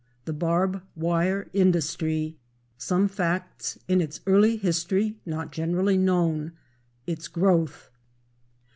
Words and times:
The 0.25 0.33
Barb 0.33 0.81
Wire 0.95 1.47
Industry—Some 1.53 3.07
Facts 3.07 3.77
in 3.87 4.01
its 4.01 4.19
Early 4.25 4.57
History 4.57 5.19
not 5.27 5.51
Generally 5.51 5.99
Known—Its 5.99 7.27
Growth. 7.27 7.91